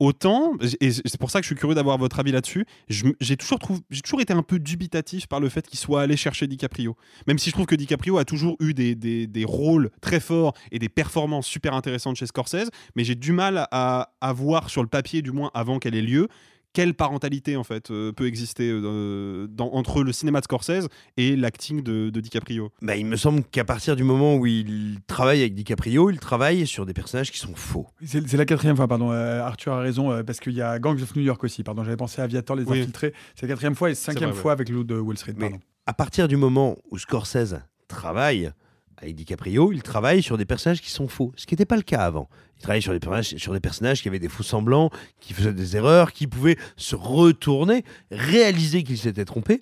[0.00, 4.20] Autant, et c'est pour ça que je suis curieux d'avoir votre avis là-dessus, j'ai toujours,
[4.20, 6.96] été un peu dubitatif par le fait qu'il soit allé chercher DiCaprio.
[7.26, 10.88] Même si je trouve que DiCaprio a toujours eu des rôles très forts et des
[10.88, 15.22] performances super intéressantes chez Scorsese, mais j'ai du mal à, à voir sur le papier,
[15.22, 16.28] du moins avant qu'elle ait lieu,
[16.74, 21.36] quelle parentalité en fait euh, peut exister euh, dans- entre le cinéma de Scorsese et
[21.36, 22.70] l'acting de, de DiCaprio?
[22.82, 26.66] Bah, il me semble qu'à partir du moment où il travaille avec DiCaprio, il travaille
[26.66, 27.86] sur des personnages qui sont faux.
[28.04, 29.10] C'est la quatrième fois, pardon.
[29.12, 31.62] euh, Arthur a raison, euh, parce qu'il y a Gangs of New York aussi.
[31.62, 32.80] Pardon, j'avais pensé à Aviator, les Oui.
[32.80, 33.14] infiltrés.
[33.34, 34.52] C'est la quatrième fois et cinquième vrai, fois ouais.
[34.54, 35.32] avec le loup de Wall Street.
[35.32, 35.58] Pardon.
[35.86, 37.56] À partir du moment où Scorsese
[37.88, 38.50] travaille
[39.04, 41.82] avec DiCaprio, il travaille sur des personnages qui sont faux, ce qui n'était pas le
[41.82, 42.28] cas avant.
[42.56, 44.90] Il travaillait sur des, personnages, sur des personnages qui avaient des faux semblants,
[45.20, 49.60] qui faisaient des erreurs, qui pouvaient se retourner, réaliser qu'ils s'étaient trompés.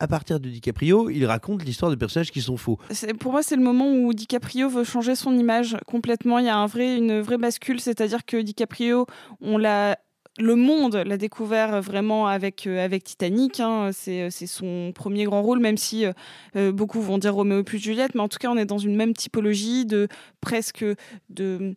[0.00, 2.78] À partir de DiCaprio, il raconte l'histoire de personnages qui sont faux.
[3.20, 6.40] Pour moi, c'est le moment où DiCaprio veut changer son image complètement.
[6.40, 9.06] Il y a un vrai, une vraie bascule, c'est-à-dire que DiCaprio,
[9.40, 9.98] on l'a
[10.38, 13.60] le monde l'a découvert vraiment avec, euh, Titanic.
[13.60, 13.90] hein.
[13.92, 16.12] C'est, c'est son premier grand rôle, même si euh,
[16.56, 18.14] euh, beaucoup vont dire Roméo plus Juliette.
[18.14, 20.08] Mais en tout cas, on est dans une même typologie de
[20.40, 20.84] presque
[21.28, 21.74] de.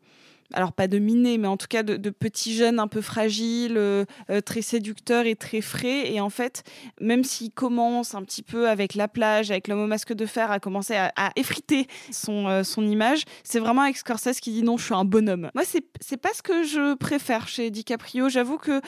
[0.53, 3.77] Alors pas de miné, mais en tout cas de, de petits jeunes un peu fragiles,
[3.77, 6.11] euh, euh, très séducteurs et très frais.
[6.13, 6.63] Et en fait,
[7.01, 10.51] même s'il commence un petit peu avec la plage, avec l'homme au masque de fer,
[10.51, 14.77] à commencer à, effriter son, euh, son image, c'est vraiment avec Scorsese qui dit non,
[14.77, 15.49] je suis un bonhomme.
[15.55, 18.29] Moi, c'est c'est pas ce que je préfère chez DiCaprio.
[18.29, 18.81] J'avoue que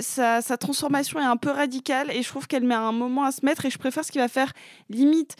[0.00, 3.30] sa, sa transformation est un peu radicale et je trouve qu'elle met un moment à
[3.30, 4.52] se mettre et je préfère ce qu'il va faire
[4.88, 5.36] limite.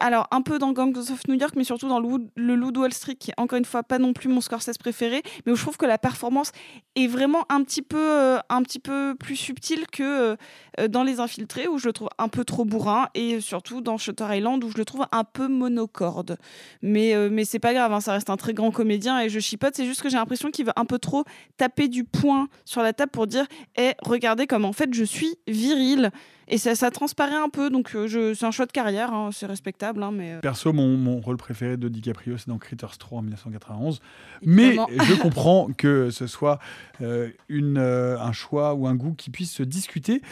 [0.00, 2.80] alors, un peu dans Gangs of New York, mais surtout dans le, le Loup de
[2.80, 5.05] Wall Street, qui est encore une fois pas non plus mon Scorsese préféré,
[5.44, 6.52] mais où je trouve que la performance
[6.94, 10.36] est vraiment un petit peu, euh, un petit peu plus subtile que euh,
[10.80, 13.98] euh, dans Les Infiltrés, où je le trouve un peu trop bourrin, et surtout dans
[13.98, 16.38] Shutter Island, où je le trouve un peu monocorde.
[16.82, 19.74] Mais, mais c'est pas grave, hein, ça reste un très grand comédien, et je chipote,
[19.74, 21.24] c'est juste que j'ai l'impression qu'il veut un peu trop
[21.56, 25.36] taper du poing sur la table pour dire Eh, regardez comme en fait je suis
[25.46, 26.10] viril.
[26.48, 29.30] Et ça, ça transparaît un peu, donc euh, je, c'est un choix de carrière, hein,
[29.32, 30.34] c'est respectable, hein, mais.
[30.34, 34.00] euh, Perso, mon, mon rôle préféré de DiCaprio, c'est dans Critters 3 en 1991.
[34.42, 36.60] Mais je comprends que ce soit
[37.00, 40.22] euh, une, euh, un choix ou un goût qui puisse se discuter.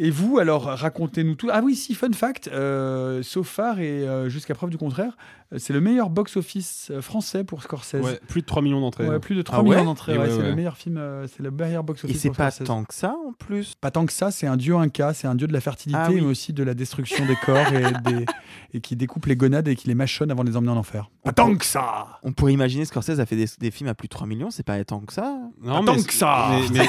[0.00, 1.48] Et vous, alors, racontez-nous tout.
[1.52, 5.16] Ah oui, si, fun fact, euh, So Far et euh, jusqu'à preuve du contraire,
[5.52, 7.94] euh, c'est le meilleur box-office euh, français pour Scorsese.
[7.94, 9.08] Ouais, plus de 3 millions d'entrées.
[9.08, 10.14] Ouais, plus de 3 Ah millions ouais d'entrées.
[10.14, 10.48] Et ouais, ouais, c'est ouais.
[10.50, 12.14] le meilleur film, euh, c'est le meilleur box-office.
[12.16, 12.66] Et c'est pas Scorsese.
[12.68, 13.74] tant que ça en plus?
[13.80, 16.08] Pas tant que ça, c'est un dieu inca, c'est un dieu de la fertilité, Ah
[16.10, 16.20] oui.
[16.20, 18.24] mais aussi de la destruction des corps et, des-
[18.74, 21.10] et qui découpe les gonades et qui les mâchonne avant de les emmener en enfer.
[21.24, 24.06] Pas tant que ça On pourrait imaginer Scorsese a fait des, des films à plus
[24.06, 25.38] de 3 millions, c'est pas tant que ça.
[25.60, 26.84] Non, Pas mais tant que ça Mais, mais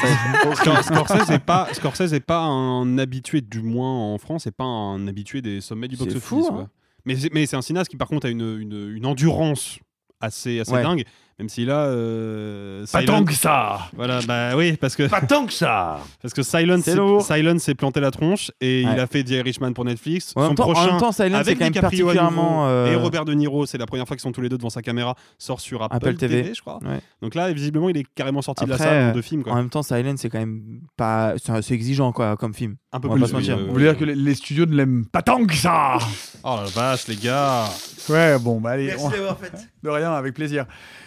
[0.53, 4.63] Scor- Scorsese n'est pas, Scorsese est pas un habitué, du moins en France, c'est pas
[4.65, 6.21] un habitué des sommets du box-office.
[6.63, 6.69] hein.
[7.05, 9.79] Mais c'est mais c'est un cinéaste qui, par contre, a une, une, une endurance
[10.21, 10.83] assez, assez Ouais.
[10.83, 11.03] dingue.
[11.37, 11.85] Même si là.
[11.85, 15.03] euh, Pas Silent- tant que ça Voilà, bah oui, parce que.
[15.03, 18.91] Pas tant que ça Parce que Silence C'est s'est planté la tronche et Ouais.
[18.93, 20.33] il a fait The Irishman pour Netflix.
[20.35, 22.67] En même Son temps- en prochain, même temps, Silence, c'est avec quand même nouveau, particulièrement,
[22.67, 24.69] euh, Et Robert De Niro, c'est la première fois qu'ils sont tous les deux devant
[24.69, 26.41] sa caméra, sort sur Apple, Apple TV.
[26.41, 26.79] TV, je crois.
[26.83, 26.99] ouais.
[27.21, 29.43] Donc là, visiblement, il est carrément sorti de la salle en euh, deux films.
[29.43, 29.53] Quoi.
[29.53, 31.35] En même temps, Silent, c'est quand même pas.
[31.41, 32.75] C'est exigeant quoi, comme film.
[32.91, 33.57] Un peu On va plus, pas se mentir.
[33.57, 35.99] euh, Vous voulez dire que les, les studios ne l'aiment pas tant que ça
[36.43, 37.63] Oh la vache, les gars
[38.09, 38.87] Ouais, bon, bah allez.
[38.87, 39.51] Merci on- d'avoir fait.
[39.83, 40.65] De rien, avec plaisir.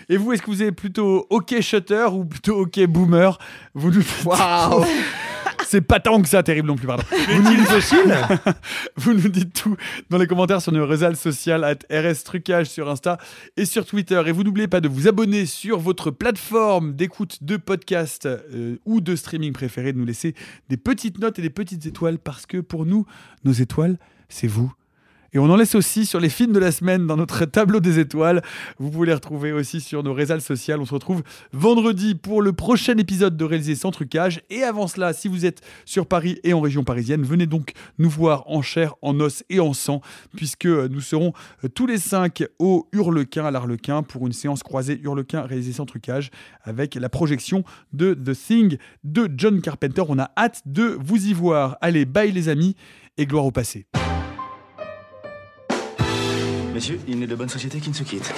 [0.09, 3.39] Et vous, est-ce que vous êtes plutôt OK Shutter ou plutôt OK Boomer?
[3.75, 4.85] Vous nous Waouh
[5.67, 7.03] C'est pas tant que ça, terrible non plus, pardon.
[7.29, 7.65] Vous nous,
[8.97, 9.75] vous nous dites tout
[10.11, 13.17] dans les commentaires sur nos réseaux sociaux, at RS Trucage sur Insta
[13.57, 14.21] et sur Twitter.
[14.27, 19.01] Et vous n'oubliez pas de vous abonner sur votre plateforme d'écoute de podcast euh, ou
[19.01, 20.35] de streaming préférée, de nous laisser
[20.69, 23.07] des petites notes et des petites étoiles parce que pour nous,
[23.45, 24.71] nos étoiles, c'est vous.
[25.35, 27.99] Et on en laisse aussi sur les films de la semaine dans notre tableau des
[27.99, 28.43] étoiles.
[28.79, 30.77] Vous pouvez les retrouver aussi sur nos réseaux sociaux.
[30.79, 34.43] On se retrouve vendredi pour le prochain épisode de Réaliser sans trucage.
[34.51, 38.11] Et avant cela, si vous êtes sur Paris et en région parisienne, venez donc nous
[38.11, 40.03] voir en chair, en os et en sang,
[40.37, 41.33] puisque nous serons
[41.65, 45.87] euh, tous les cinq au Hurlequin, à l'Arlequin, pour une séance croisée Hurlequin réalisée sans
[45.87, 46.31] trucage,
[46.63, 47.65] avec la projection
[47.95, 50.03] de The Thing de John Carpenter.
[50.09, 51.79] On a hâte de vous y voir.
[51.81, 52.77] Allez, bye les amis,
[53.17, 53.87] et gloire au passé.
[56.73, 58.33] Messieurs, il n'est de bonne société qui ne se quitte.